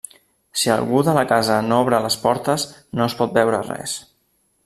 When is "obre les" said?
1.83-2.17